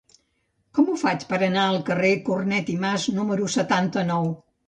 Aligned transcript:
Com 0.77 0.87
ho 0.93 0.95
faig 1.01 1.25
per 1.33 1.39
anar 1.47 1.65
al 1.73 1.77
carrer 1.91 2.09
de 2.15 2.23
Cornet 2.29 2.73
i 2.77 2.79
Mas 2.87 3.07
número 3.21 3.53
setanta-nou? 3.59 4.35